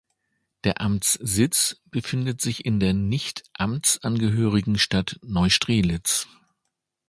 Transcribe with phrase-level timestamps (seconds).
[0.63, 6.27] Der Amtssitz befindet sich in der nicht amtsangehörigen Stadt Neustrelitz.